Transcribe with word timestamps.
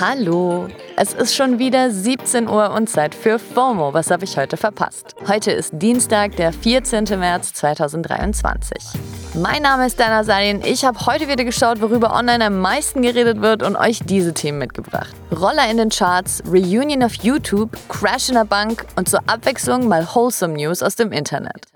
Hallo, 0.00 0.68
es 0.96 1.12
ist 1.12 1.34
schon 1.34 1.58
wieder 1.58 1.90
17 1.90 2.48
Uhr 2.48 2.70
und 2.70 2.88
Zeit 2.88 3.16
für 3.16 3.40
FOMO. 3.40 3.92
Was 3.94 4.12
habe 4.12 4.24
ich 4.24 4.36
heute 4.36 4.56
verpasst? 4.56 5.16
Heute 5.26 5.50
ist 5.50 5.72
Dienstag, 5.74 6.36
der 6.36 6.52
14. 6.52 7.04
März 7.18 7.52
2023. 7.54 9.00
Mein 9.34 9.62
Name 9.62 9.86
ist 9.86 9.98
Dana 9.98 10.22
Salin. 10.22 10.62
Ich 10.64 10.84
habe 10.84 11.04
heute 11.06 11.26
wieder 11.26 11.42
geschaut, 11.42 11.80
worüber 11.80 12.14
online 12.14 12.44
am 12.44 12.60
meisten 12.60 13.02
geredet 13.02 13.40
wird 13.40 13.64
und 13.64 13.74
euch 13.74 13.98
diese 14.04 14.32
Themen 14.32 14.58
mitgebracht. 14.58 15.12
Roller 15.32 15.68
in 15.68 15.78
den 15.78 15.88
Charts, 15.88 16.44
Reunion 16.46 17.02
auf 17.02 17.14
YouTube, 17.14 17.76
Crash 17.88 18.28
in 18.28 18.36
der 18.36 18.44
Bank 18.44 18.86
und 18.94 19.08
zur 19.08 19.20
Abwechslung 19.26 19.88
mal 19.88 20.06
Wholesome 20.14 20.54
News 20.54 20.80
aus 20.82 20.94
dem 20.94 21.10
Internet. 21.10 21.66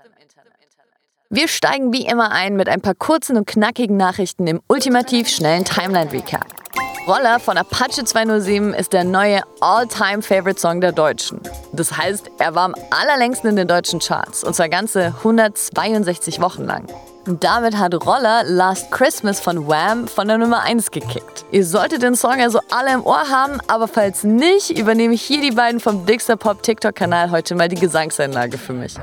Wir 1.29 1.49
steigen 1.49 1.91
wie 1.91 2.05
immer 2.05 2.31
ein 2.31 2.55
mit 2.55 2.69
ein 2.69 2.79
paar 2.79 2.95
kurzen 2.95 3.35
und 3.35 3.47
knackigen 3.47 3.97
Nachrichten 3.97 4.47
im 4.47 4.61
ultimativ 4.67 5.27
schnellen 5.27 5.65
Timeline-Recap. 5.65 6.62
Roller 7.05 7.37
von 7.41 7.57
Apache 7.57 8.05
207 8.05 8.73
ist 8.73 8.93
der 8.93 9.03
neue 9.03 9.41
All-Time-Favorite-Song 9.59 10.79
der 10.79 10.93
Deutschen. 10.93 11.41
Das 11.73 11.97
heißt, 11.97 12.31
er 12.39 12.55
war 12.55 12.63
am 12.63 12.75
allerlängsten 12.91 13.49
in 13.49 13.55
den 13.57 13.67
deutschen 13.67 13.99
Charts, 13.99 14.41
und 14.41 14.55
zwar 14.55 14.69
ganze 14.69 15.07
162 15.17 16.39
Wochen 16.39 16.63
lang. 16.63 16.87
Und 17.27 17.43
damit 17.43 17.77
hat 17.77 17.93
Roller 17.93 18.43
Last 18.45 18.89
Christmas 18.89 19.41
von 19.41 19.67
Wham 19.67 20.07
von 20.07 20.29
der 20.29 20.37
Nummer 20.37 20.61
1 20.61 20.91
gekickt. 20.91 21.43
Ihr 21.51 21.65
solltet 21.65 22.03
den 22.03 22.15
Song 22.15 22.39
also 22.39 22.61
alle 22.71 22.93
im 22.93 23.05
Ohr 23.05 23.29
haben, 23.29 23.59
aber 23.67 23.89
falls 23.89 24.23
nicht, 24.23 24.69
übernehme 24.69 25.13
ich 25.13 25.23
hier 25.23 25.41
die 25.41 25.51
beiden 25.51 25.81
vom 25.81 26.05
Dixter 26.05 26.37
Pop 26.37 26.63
TikTok-Kanal 26.63 27.31
heute 27.31 27.55
mal 27.55 27.67
die 27.67 27.79
Gesangseinlage 27.79 28.57
für 28.57 28.73
mich. 28.73 28.95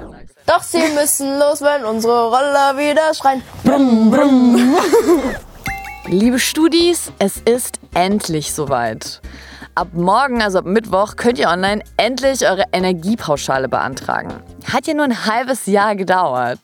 Doch 0.47 0.63
sie 0.63 0.89
müssen 0.95 1.39
los, 1.39 1.61
wenn 1.61 1.85
unsere 1.85 2.29
Roller 2.29 2.79
wieder 2.79 3.13
schreien. 3.13 3.43
Brumm, 3.63 4.11
brumm. 4.11 4.75
Liebe 6.07 6.39
Studis, 6.39 7.13
es 7.19 7.37
ist 7.37 7.79
endlich 8.01 8.55
soweit. 8.55 9.21
Ab 9.75 9.89
morgen, 9.93 10.41
also 10.41 10.61
ab 10.61 10.65
Mittwoch, 10.65 11.17
könnt 11.17 11.39
ihr 11.39 11.49
online 11.49 11.83
endlich 11.99 12.49
eure 12.49 12.65
Energiepauschale 12.73 13.69
beantragen. 13.69 14.33
Hat 14.65 14.87
ja 14.87 14.95
nur 14.95 15.05
ein 15.05 15.27
halbes 15.27 15.67
Jahr 15.67 15.95
gedauert. 15.97 16.59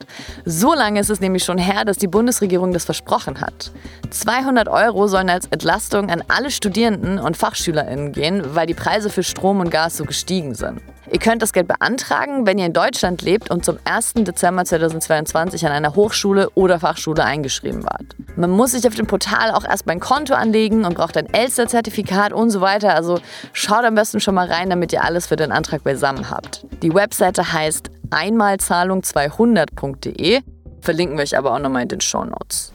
So 0.46 0.72
lange 0.72 0.98
ist 0.98 1.10
es 1.10 1.20
nämlich 1.20 1.44
schon 1.44 1.58
her, 1.58 1.84
dass 1.84 1.98
die 1.98 2.06
Bundesregierung 2.06 2.72
das 2.72 2.86
versprochen 2.86 3.42
hat. 3.42 3.70
200 4.08 4.66
Euro 4.68 5.08
sollen 5.08 5.28
als 5.28 5.46
Entlastung 5.46 6.08
an 6.08 6.24
alle 6.28 6.50
Studierenden 6.50 7.18
und 7.18 7.36
FachschülerInnen 7.36 8.12
gehen, 8.12 8.42
weil 8.54 8.66
die 8.66 8.74
Preise 8.74 9.10
für 9.10 9.22
Strom 9.22 9.60
und 9.60 9.70
Gas 9.70 9.98
so 9.98 10.04
gestiegen 10.04 10.54
sind. 10.54 10.80
Ihr 11.16 11.20
könnt 11.20 11.40
das 11.40 11.54
Geld 11.54 11.66
beantragen, 11.66 12.46
wenn 12.46 12.58
ihr 12.58 12.66
in 12.66 12.74
Deutschland 12.74 13.22
lebt 13.22 13.50
und 13.50 13.64
zum 13.64 13.78
1. 13.84 14.12
Dezember 14.16 14.66
2022 14.66 15.64
an 15.64 15.72
einer 15.72 15.94
Hochschule 15.94 16.50
oder 16.50 16.78
Fachschule 16.78 17.24
eingeschrieben 17.24 17.84
wart. 17.84 18.14
Man 18.36 18.50
muss 18.50 18.72
sich 18.72 18.86
auf 18.86 18.96
dem 18.96 19.06
Portal 19.06 19.52
auch 19.52 19.64
erstmal 19.64 19.96
ein 19.96 20.00
Konto 20.00 20.34
anlegen 20.34 20.84
und 20.84 20.96
braucht 20.96 21.16
ein 21.16 21.32
Elster-Zertifikat 21.32 22.34
und 22.34 22.50
so 22.50 22.60
weiter. 22.60 22.94
Also 22.94 23.18
schaut 23.54 23.86
am 23.86 23.94
besten 23.94 24.20
schon 24.20 24.34
mal 24.34 24.46
rein, 24.46 24.68
damit 24.68 24.92
ihr 24.92 25.04
alles 25.04 25.26
für 25.26 25.36
den 25.36 25.52
Antrag 25.52 25.84
beisammen 25.84 26.28
habt. 26.28 26.66
Die 26.82 26.92
Webseite 26.92 27.50
heißt 27.50 27.88
einmalzahlung200.de. 28.10 30.42
Verlinken 30.82 31.16
wir 31.16 31.22
euch 31.22 31.38
aber 31.38 31.54
auch 31.54 31.60
nochmal 31.60 31.84
in 31.84 31.88
den 31.88 32.02
Show 32.02 32.26
Notes. 32.26 32.74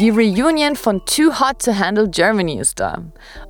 Die 0.00 0.08
Reunion 0.08 0.74
von 0.74 1.02
Too 1.04 1.38
Hot 1.38 1.62
to 1.62 1.78
Handle 1.78 2.08
Germany 2.08 2.60
ist 2.60 2.80
da. 2.80 3.02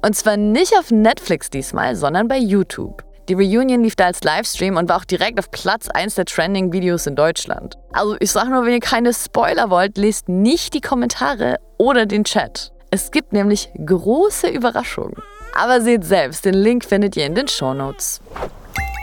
Und 0.04 0.16
zwar 0.16 0.36
nicht 0.36 0.76
auf 0.76 0.90
Netflix 0.90 1.50
diesmal, 1.50 1.94
sondern 1.94 2.26
bei 2.26 2.38
YouTube. 2.38 3.04
Die 3.28 3.34
Reunion 3.34 3.82
lief 3.82 3.94
da 3.94 4.06
als 4.06 4.24
Livestream 4.24 4.78
und 4.78 4.88
war 4.88 4.96
auch 4.96 5.04
direkt 5.04 5.38
auf 5.38 5.50
Platz 5.50 5.88
1 5.88 6.14
der 6.14 6.24
Trending-Videos 6.24 7.06
in 7.06 7.14
Deutschland. 7.14 7.76
Also 7.92 8.16
ich 8.20 8.32
sag 8.32 8.48
nur, 8.48 8.64
wenn 8.64 8.72
ihr 8.72 8.80
keine 8.80 9.12
Spoiler 9.12 9.68
wollt, 9.68 9.98
lest 9.98 10.30
nicht 10.30 10.72
die 10.72 10.80
Kommentare 10.80 11.56
oder 11.76 12.06
den 12.06 12.24
Chat. 12.24 12.72
Es 12.90 13.10
gibt 13.10 13.34
nämlich 13.34 13.70
große 13.84 14.48
Überraschungen. 14.48 15.16
Aber 15.54 15.82
seht 15.82 16.04
selbst, 16.04 16.46
den 16.46 16.54
Link 16.54 16.86
findet 16.86 17.18
ihr 17.18 17.26
in 17.26 17.34
den 17.34 17.48
Shownotes. 17.48 18.22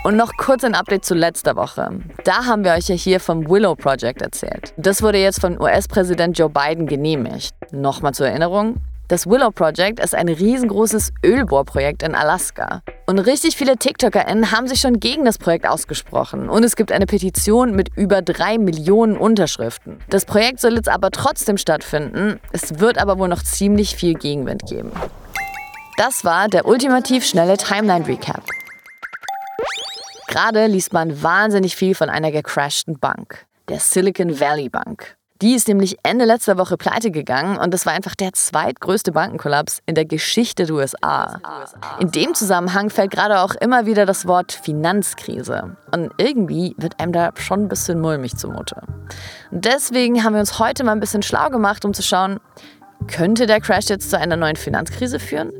Und 0.03 0.15
noch 0.17 0.31
kurz 0.37 0.63
ein 0.63 0.73
Update 0.73 1.05
zu 1.05 1.13
letzter 1.13 1.55
Woche. 1.55 1.99
Da 2.23 2.45
haben 2.45 2.63
wir 2.63 2.73
euch 2.73 2.87
ja 2.87 2.95
hier 2.95 3.19
vom 3.19 3.47
Willow 3.47 3.75
Project 3.75 4.23
erzählt. 4.23 4.73
Das 4.77 5.03
wurde 5.03 5.19
jetzt 5.19 5.39
von 5.39 5.61
US-Präsident 5.61 6.37
Joe 6.37 6.49
Biden 6.49 6.87
genehmigt. 6.87 7.53
Nochmal 7.71 8.15
zur 8.15 8.27
Erinnerung, 8.27 8.77
das 9.07 9.27
Willow 9.27 9.51
Project 9.51 9.99
ist 9.99 10.15
ein 10.15 10.27
riesengroßes 10.27 11.13
Ölbohrprojekt 11.23 12.01
in 12.01 12.15
Alaska. 12.15 12.81
Und 13.05 13.19
richtig 13.19 13.55
viele 13.55 13.77
TikTokerInnen 13.77 14.51
haben 14.51 14.67
sich 14.67 14.79
schon 14.79 14.99
gegen 14.99 15.25
das 15.25 15.37
Projekt 15.37 15.67
ausgesprochen. 15.67 16.49
Und 16.49 16.63
es 16.63 16.75
gibt 16.75 16.91
eine 16.91 17.05
Petition 17.05 17.75
mit 17.75 17.89
über 17.95 18.23
drei 18.23 18.57
Millionen 18.57 19.15
Unterschriften. 19.15 19.99
Das 20.09 20.25
Projekt 20.25 20.59
soll 20.59 20.73
jetzt 20.75 20.89
aber 20.89 21.11
trotzdem 21.11 21.57
stattfinden. 21.57 22.39
Es 22.51 22.79
wird 22.79 22.97
aber 22.97 23.19
wohl 23.19 23.27
noch 23.27 23.43
ziemlich 23.43 23.95
viel 23.95 24.15
Gegenwind 24.15 24.63
geben. 24.67 24.91
Das 25.97 26.25
war 26.25 26.47
der 26.47 26.65
ultimativ 26.65 27.25
schnelle 27.25 27.57
Timeline 27.57 28.07
Recap. 28.07 28.43
Gerade 30.27 30.65
liest 30.65 30.91
man 30.91 31.21
wahnsinnig 31.21 31.75
viel 31.75 31.93
von 31.95 32.09
einer 32.09 32.31
gecrashten 32.31 32.99
Bank, 32.99 33.45
der 33.69 33.79
Silicon 33.79 34.39
Valley 34.39 34.67
Bank. 34.67 35.15
Die 35.41 35.53
ist 35.53 35.67
nämlich 35.67 35.97
Ende 36.01 36.23
letzter 36.23 36.57
Woche 36.57 36.77
pleite 36.77 37.11
gegangen 37.11 37.57
und 37.57 37.73
das 37.73 37.85
war 37.85 37.91
einfach 37.91 38.15
der 38.15 38.31
zweitgrößte 38.31 39.11
Bankenkollaps 39.11 39.81
in 39.85 39.93
der 39.93 40.05
Geschichte 40.05 40.65
der 40.65 40.75
USA. 40.75 41.41
In 41.99 42.09
dem 42.11 42.33
Zusammenhang 42.33 42.89
fällt 42.89 43.11
gerade 43.11 43.41
auch 43.41 43.53
immer 43.55 43.85
wieder 43.85 44.05
das 44.05 44.27
Wort 44.27 44.53
Finanzkrise. 44.53 45.75
Und 45.91 46.11
irgendwie 46.17 46.73
wird 46.77 47.01
einem 47.01 47.11
da 47.11 47.31
schon 47.35 47.63
ein 47.63 47.67
bisschen 47.67 47.99
mulmig 47.99 48.37
zumute. 48.37 48.81
Und 49.51 49.65
deswegen 49.65 50.23
haben 50.23 50.33
wir 50.33 50.39
uns 50.39 50.57
heute 50.57 50.85
mal 50.85 50.93
ein 50.93 51.01
bisschen 51.01 51.21
schlau 51.21 51.49
gemacht, 51.49 51.83
um 51.83 51.93
zu 51.93 52.01
schauen, 52.01 52.39
könnte 53.07 53.45
der 53.45 53.59
Crash 53.59 53.89
jetzt 53.89 54.09
zu 54.09 54.17
einer 54.17 54.37
neuen 54.37 54.55
Finanzkrise 54.55 55.19
führen? 55.19 55.51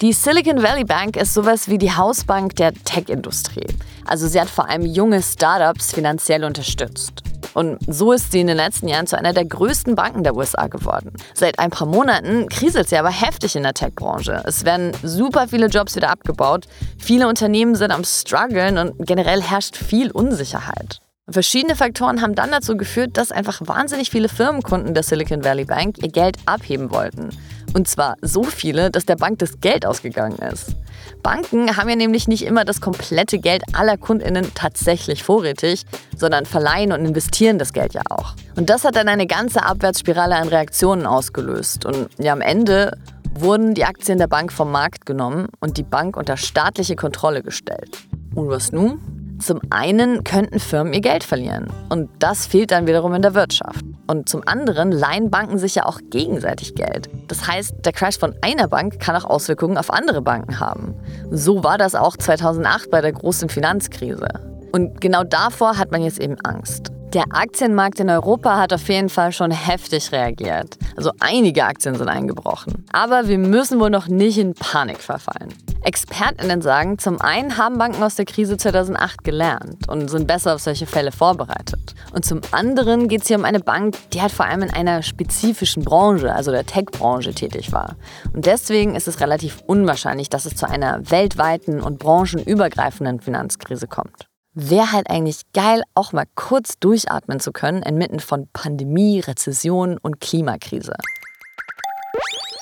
Die 0.00 0.14
Silicon 0.14 0.62
Valley 0.62 0.84
Bank 0.84 1.16
ist 1.16 1.34
sowas 1.34 1.68
wie 1.68 1.76
die 1.76 1.92
Hausbank 1.92 2.56
der 2.56 2.72
Tech-Industrie. 2.72 3.66
Also 4.06 4.26
sie 4.26 4.40
hat 4.40 4.48
vor 4.48 4.70
allem 4.70 4.86
junge 4.86 5.22
Startups 5.22 5.92
finanziell 5.92 6.44
unterstützt. 6.44 7.22
Und 7.58 7.78
so 7.88 8.12
ist 8.12 8.30
sie 8.30 8.38
in 8.38 8.46
den 8.46 8.56
letzten 8.56 8.86
Jahren 8.86 9.08
zu 9.08 9.18
einer 9.18 9.32
der 9.32 9.44
größten 9.44 9.96
Banken 9.96 10.22
der 10.22 10.36
USA 10.36 10.68
geworden. 10.68 11.12
Seit 11.34 11.58
ein 11.58 11.70
paar 11.70 11.88
Monaten 11.88 12.48
kriselt 12.48 12.88
sie 12.88 12.96
aber 12.96 13.10
heftig 13.10 13.56
in 13.56 13.64
der 13.64 13.74
Tech-Branche. 13.74 14.44
Es 14.46 14.64
werden 14.64 14.92
super 15.02 15.48
viele 15.48 15.66
Jobs 15.66 15.96
wieder 15.96 16.10
abgebaut, 16.10 16.68
viele 16.98 17.26
Unternehmen 17.26 17.74
sind 17.74 17.90
am 17.90 18.04
struggeln 18.04 18.78
und 18.78 19.04
generell 19.04 19.42
herrscht 19.42 19.74
viel 19.74 20.12
Unsicherheit. 20.12 21.00
Verschiedene 21.30 21.76
Faktoren 21.76 22.22
haben 22.22 22.34
dann 22.34 22.50
dazu 22.50 22.76
geführt, 22.76 23.18
dass 23.18 23.32
einfach 23.32 23.60
wahnsinnig 23.60 24.10
viele 24.10 24.30
Firmenkunden 24.30 24.94
der 24.94 25.02
Silicon 25.02 25.44
Valley 25.44 25.66
Bank 25.66 25.96
ihr 26.02 26.10
Geld 26.10 26.38
abheben 26.46 26.90
wollten. 26.90 27.30
Und 27.74 27.86
zwar 27.86 28.16
so 28.22 28.44
viele, 28.44 28.90
dass 28.90 29.04
der 29.04 29.16
Bank 29.16 29.38
das 29.40 29.60
Geld 29.60 29.84
ausgegangen 29.84 30.38
ist. 30.38 30.74
Banken 31.22 31.76
haben 31.76 31.90
ja 31.90 31.96
nämlich 31.96 32.28
nicht 32.28 32.46
immer 32.46 32.64
das 32.64 32.80
komplette 32.80 33.38
Geld 33.38 33.62
aller 33.74 33.98
KundInnen 33.98 34.52
tatsächlich 34.54 35.22
vorrätig, 35.22 35.84
sondern 36.16 36.46
verleihen 36.46 36.92
und 36.92 37.04
investieren 37.04 37.58
das 37.58 37.74
Geld 37.74 37.92
ja 37.92 38.02
auch. 38.08 38.34
Und 38.56 38.70
das 38.70 38.84
hat 38.84 38.96
dann 38.96 39.08
eine 39.08 39.26
ganze 39.26 39.62
Abwärtsspirale 39.64 40.34
an 40.34 40.48
Reaktionen 40.48 41.04
ausgelöst. 41.04 41.84
Und 41.84 42.08
ja, 42.18 42.32
am 42.32 42.40
Ende 42.40 42.96
wurden 43.34 43.74
die 43.74 43.84
Aktien 43.84 44.16
der 44.16 44.28
Bank 44.28 44.50
vom 44.50 44.72
Markt 44.72 45.04
genommen 45.04 45.48
und 45.60 45.76
die 45.76 45.82
Bank 45.82 46.16
unter 46.16 46.38
staatliche 46.38 46.96
Kontrolle 46.96 47.42
gestellt. 47.42 47.98
Und 48.34 48.48
was 48.48 48.72
nun? 48.72 49.17
Zum 49.40 49.60
einen 49.70 50.24
könnten 50.24 50.58
Firmen 50.58 50.92
ihr 50.92 51.00
Geld 51.00 51.22
verlieren 51.22 51.68
und 51.90 52.10
das 52.18 52.46
fehlt 52.46 52.72
dann 52.72 52.86
wiederum 52.86 53.14
in 53.14 53.22
der 53.22 53.34
Wirtschaft. 53.34 53.84
Und 54.08 54.28
zum 54.28 54.42
anderen 54.46 54.90
leihen 54.90 55.30
Banken 55.30 55.58
sich 55.58 55.76
ja 55.76 55.86
auch 55.86 56.00
gegenseitig 56.10 56.74
Geld. 56.74 57.08
Das 57.28 57.46
heißt, 57.46 57.74
der 57.84 57.92
Crash 57.92 58.18
von 58.18 58.34
einer 58.42 58.68
Bank 58.68 58.98
kann 58.98 59.14
auch 59.14 59.24
Auswirkungen 59.24 59.76
auf 59.76 59.92
andere 59.92 60.22
Banken 60.22 60.58
haben. 60.58 60.94
So 61.30 61.62
war 61.62 61.78
das 61.78 61.94
auch 61.94 62.16
2008 62.16 62.90
bei 62.90 63.00
der 63.00 63.12
großen 63.12 63.48
Finanzkrise. 63.48 64.28
Und 64.72 65.00
genau 65.00 65.24
davor 65.24 65.78
hat 65.78 65.92
man 65.92 66.02
jetzt 66.02 66.20
eben 66.20 66.36
Angst. 66.44 66.90
Der 67.14 67.24
Aktienmarkt 67.30 68.00
in 68.00 68.10
Europa 68.10 68.58
hat 68.58 68.74
auf 68.74 68.86
jeden 68.90 69.08
Fall 69.08 69.32
schon 69.32 69.50
heftig 69.50 70.12
reagiert. 70.12 70.76
Also 70.94 71.10
einige 71.20 71.64
Aktien 71.64 71.94
sind 71.94 72.06
eingebrochen. 72.06 72.84
Aber 72.92 73.28
wir 73.28 73.38
müssen 73.38 73.80
wohl 73.80 73.88
noch 73.88 74.08
nicht 74.08 74.36
in 74.36 74.52
Panik 74.52 74.98
verfallen. 74.98 75.54
Expertinnen 75.82 76.60
sagen, 76.60 76.98
zum 76.98 77.18
einen 77.22 77.56
haben 77.56 77.78
Banken 77.78 78.02
aus 78.02 78.16
der 78.16 78.26
Krise 78.26 78.58
2008 78.58 79.24
gelernt 79.24 79.88
und 79.88 80.10
sind 80.10 80.26
besser 80.26 80.54
auf 80.54 80.60
solche 80.60 80.84
Fälle 80.84 81.10
vorbereitet. 81.10 81.94
Und 82.12 82.26
zum 82.26 82.42
anderen 82.50 83.08
geht 83.08 83.22
es 83.22 83.28
hier 83.28 83.38
um 83.38 83.46
eine 83.46 83.60
Bank, 83.60 83.96
die 84.12 84.20
halt 84.20 84.32
vor 84.32 84.44
allem 84.44 84.60
in 84.60 84.70
einer 84.70 85.02
spezifischen 85.02 85.84
Branche, 85.84 86.34
also 86.34 86.50
der 86.50 86.66
Tech-Branche, 86.66 87.32
tätig 87.32 87.72
war. 87.72 87.96
Und 88.34 88.44
deswegen 88.44 88.94
ist 88.94 89.08
es 89.08 89.20
relativ 89.20 89.62
unwahrscheinlich, 89.66 90.28
dass 90.28 90.44
es 90.44 90.56
zu 90.56 90.68
einer 90.68 91.10
weltweiten 91.10 91.80
und 91.80 91.98
branchenübergreifenden 91.98 93.20
Finanzkrise 93.20 93.86
kommt. 93.86 94.28
Wäre 94.60 94.90
halt 94.90 95.08
eigentlich 95.08 95.42
geil, 95.54 95.84
auch 95.94 96.12
mal 96.12 96.24
kurz 96.34 96.80
durchatmen 96.80 97.38
zu 97.38 97.52
können 97.52 97.80
inmitten 97.80 98.18
von 98.18 98.48
Pandemie, 98.52 99.20
Rezession 99.20 99.98
und 99.98 100.20
Klimakrise. 100.20 100.94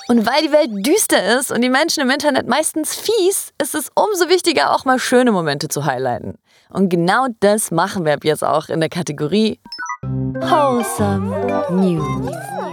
Und 0.08 0.26
weil 0.26 0.42
die 0.42 0.52
Welt 0.52 0.86
düster 0.86 1.38
ist 1.38 1.50
und 1.50 1.62
die 1.62 1.70
Menschen 1.70 2.02
im 2.02 2.10
Internet 2.10 2.46
meistens 2.46 2.94
fies, 2.94 3.54
ist 3.62 3.74
es 3.74 3.90
umso 3.94 4.28
wichtiger, 4.28 4.74
auch 4.74 4.84
mal 4.84 4.98
schöne 4.98 5.32
Momente 5.32 5.68
zu 5.68 5.86
highlighten. 5.86 6.34
Und 6.68 6.90
genau 6.90 7.28
das 7.40 7.70
machen 7.70 8.04
wir 8.04 8.12
ab 8.12 8.24
jetzt 8.24 8.44
auch 8.44 8.68
in 8.68 8.80
der 8.80 8.90
Kategorie 8.90 9.58
Wholesome 10.02 11.64
News. 11.70 12.65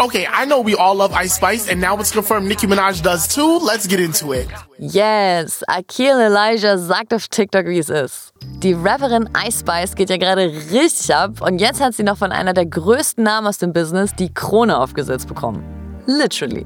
Okay, 0.00 0.26
I 0.32 0.46
know 0.46 0.60
we 0.60 0.74
all 0.74 0.94
love 0.94 1.12
Ice 1.12 1.34
Spice, 1.34 1.68
and 1.68 1.80
now 1.80 1.98
it's 1.98 2.12
confirmed 2.12 2.48
Nicki 2.48 2.66
Minaj 2.66 3.02
does 3.02 3.26
too. 3.26 3.58
Let's 3.58 3.86
get 3.86 4.00
into 4.00 4.32
it. 4.32 4.48
Yes, 4.78 5.62
Akil 5.68 6.20
Elijah 6.20 6.78
sagt 6.78 7.12
auf 7.12 7.28
TikTok, 7.28 7.66
wie 7.66 7.78
es 7.78 7.88
ist. 7.88 8.32
Die 8.62 8.74
Rapperin 8.74 9.28
Ice 9.46 9.60
Spice 9.60 9.94
geht 9.94 10.10
ja 10.10 10.16
gerade 10.16 10.52
richtig 10.70 11.14
ab 11.14 11.40
und 11.40 11.60
jetzt 11.60 11.80
hat 11.80 11.94
sie 11.94 12.04
noch 12.04 12.16
von 12.16 12.30
einer 12.30 12.52
der 12.52 12.66
größten 12.66 13.24
Namen 13.24 13.46
aus 13.46 13.58
dem 13.58 13.72
Business 13.72 14.14
die 14.14 14.32
Krone 14.32 14.78
aufgesetzt 14.78 15.26
bekommen. 15.28 15.64
Literally. 16.06 16.64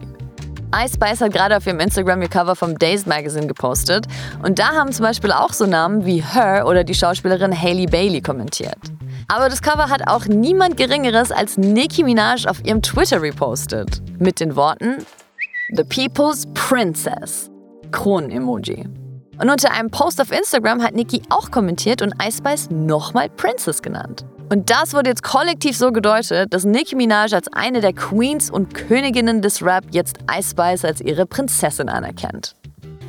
Ice 0.75 0.95
Spice 0.95 1.21
hat 1.23 1.33
gerade 1.33 1.57
auf 1.57 1.67
ihrem 1.67 1.81
Instagram 1.81 2.21
ihr 2.23 2.29
Cover 2.29 2.55
vom 2.57 2.79
Days 2.79 3.07
Magazine 3.07 3.47
gepostet 3.47 4.07
und 4.43 4.59
da 4.59 4.73
haben 4.75 4.93
zum 4.93 5.05
Beispiel 5.05 5.33
auch 5.33 5.53
so 5.53 5.65
Namen 5.65 6.05
wie 6.05 6.23
Her 6.23 6.67
oder 6.67 6.85
die 6.85 6.95
Schauspielerin 6.95 7.59
Hailey 7.59 7.87
Bailey 7.87 8.21
kommentiert. 8.21 8.79
Aber 9.29 9.49
das 9.49 9.61
Cover 9.61 9.89
hat 9.89 10.07
auch 10.07 10.27
niemand 10.27 10.77
Geringeres 10.77 11.33
als 11.33 11.59
Nicki 11.59 12.05
Minaj 12.05 12.47
auf 12.47 12.65
ihrem 12.65 12.81
Twitter 12.81 13.21
repostet. 13.21 14.01
Mit 14.21 14.39
den 14.39 14.55
Worten 14.55 15.05
The 15.75 15.83
People's 15.83 16.47
Princess. 16.55 17.51
Kronen-Emoji. 17.91 18.89
Und 19.41 19.51
unter 19.51 19.73
einem 19.73 19.91
Post 19.91 20.21
auf 20.21 20.31
Instagram 20.31 20.81
hat 20.81 20.95
Nicki 20.95 21.23
auch 21.29 21.51
kommentiert 21.51 22.03
und 22.03 22.15
Ice 22.23 22.39
Spice 22.39 22.71
nochmal 22.71 23.29
Princess 23.29 23.83
genannt. 23.83 24.25
Und 24.49 24.71
das 24.71 24.95
wurde 24.95 25.11
jetzt 25.11 25.25
kollektiv 25.25 25.77
so 25.77 25.91
gedeutet, 25.91 26.55
dass 26.55 26.65
Nicki 26.65 26.95
Minaj 26.95 27.35
als 27.35 27.53
eine 27.53 27.81
der 27.81 27.93
Queens 27.93 28.49
und 28.49 28.75
Königinnen 28.75 29.43
des 29.43 29.61
Rap 29.61 29.87
jetzt 29.91 30.19
Ice 30.31 30.51
Spice 30.51 30.85
als 30.85 31.01
ihre 31.01 31.27
Prinzessin 31.27 31.89
anerkennt. 31.89 32.55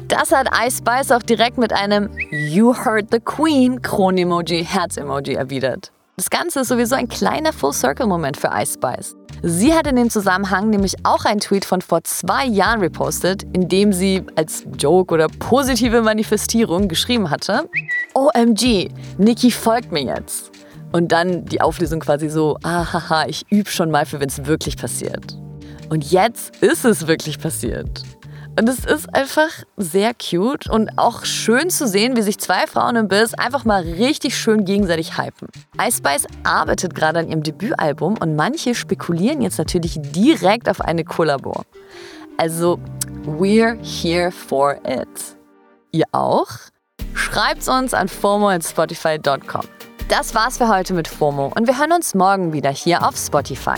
Das 0.07 0.31
hat 0.31 0.49
Ice 0.65 0.77
Spice 0.77 1.11
auch 1.11 1.21
direkt 1.21 1.59
mit 1.59 1.73
einem 1.73 2.09
You 2.31 2.73
heard 2.73 3.09
the 3.11 3.19
Queen 3.19 3.83
Kron-Emoji, 3.83 4.65
Herz-Emoji 4.65 5.35
erwidert. 5.35 5.91
Das 6.19 6.31
Ganze 6.31 6.61
ist 6.61 6.69
sowieso 6.69 6.95
ein 6.95 7.07
kleiner 7.07 7.53
Full-Circle-Moment 7.53 8.37
für 8.37 8.49
Ice 8.51 8.73
Spice. 8.73 9.15
Sie 9.43 9.75
hat 9.75 9.85
in 9.85 9.95
dem 9.95 10.09
Zusammenhang 10.09 10.71
nämlich 10.71 10.95
auch 11.03 11.25
einen 11.25 11.39
Tweet 11.39 11.63
von 11.63 11.79
vor 11.79 12.03
zwei 12.05 12.47
Jahren 12.47 12.79
repostet, 12.79 13.43
in 13.53 13.67
dem 13.67 13.93
sie 13.93 14.23
als 14.35 14.65
Joke 14.79 15.13
oder 15.13 15.27
positive 15.27 16.01
Manifestierung 16.01 16.87
geschrieben 16.87 17.29
hatte: 17.29 17.69
OMG, 18.15 18.89
Nikki 19.19 19.51
folgt 19.51 19.91
mir 19.91 20.05
jetzt. 20.05 20.49
Und 20.91 21.11
dann 21.11 21.45
die 21.45 21.61
Auflösung 21.61 21.99
quasi 21.99 22.29
so: 22.29 22.57
Ahaha, 22.63 23.27
ich 23.27 23.45
übe 23.51 23.69
schon 23.69 23.91
mal 23.91 24.07
für, 24.07 24.19
wenn 24.19 24.29
es 24.29 24.43
wirklich 24.47 24.75
passiert. 24.75 25.37
Und 25.89 26.09
jetzt 26.09 26.55
ist 26.63 26.83
es 26.83 27.05
wirklich 27.05 27.37
passiert. 27.37 28.01
Und 28.57 28.68
es 28.68 28.86
ist 28.86 29.13
einfach 29.13 29.50
sehr 29.77 30.13
cute 30.15 30.68
und 30.68 30.98
auch 30.98 31.25
schön 31.25 31.69
zu 31.69 31.88
sehen, 31.88 32.15
wie 32.15 32.24
sich 32.24 32.39
zwei 32.39 32.65
Frauen 32.65 32.95
im 32.95 33.07
Biss 33.07 33.36
einfach 33.36 33.65
mal 33.65 33.83
richtig 33.83 34.36
schön 34.36 34.65
gegenseitig 34.65 35.15
hypen. 35.15 35.48
Ice 35.80 35.98
Spice 35.98 36.25
arbeitet 36.44 36.95
gerade 36.95 37.19
an 37.19 37.30
ihrem 37.30 37.44
Debütalbum 37.44 38.18
und 38.18 38.36
manche 38.36 38.74
spekulieren 38.74 39.42
jetzt 39.42 39.59
natürlich 39.59 40.00
direkt 40.00 40.69
auf 40.69 40.81
eine 40.81 41.04
Kollabo. 41.04 41.62
Also, 42.38 42.80
we're 43.25 43.77
here 43.83 44.31
for 44.31 44.77
it. 44.88 45.07
Ihr 45.92 46.06
auch? 46.12 46.48
Schreibt's 47.13 47.68
uns 47.68 47.94
an 47.94 48.07
fomo@spotify.com. 48.07 49.65
Das 50.10 50.33
war's 50.33 50.57
für 50.57 50.69
heute 50.69 50.94
mit 50.94 51.07
FOMO 51.07 51.51
und 51.56 51.68
wir 51.68 51.77
hören 51.77 51.92
uns 51.92 52.15
morgen 52.15 52.53
wieder 52.53 52.71
hier 52.71 53.06
auf 53.06 53.18
Spotify. 53.18 53.77